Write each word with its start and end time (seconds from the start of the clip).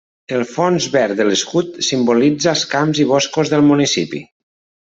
El 0.35 0.45
fons 0.51 0.87
verd 0.95 1.19
de 1.19 1.27
l'escut 1.27 1.77
simbolitza 1.89 2.51
els 2.55 2.65
camps 2.73 3.05
i 3.05 3.07
boscos 3.13 3.53
del 3.55 3.65
municipi. 3.71 4.27